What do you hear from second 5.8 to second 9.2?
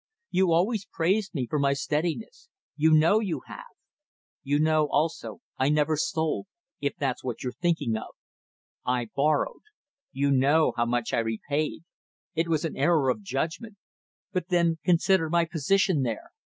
stole if that's what you're thinking of. I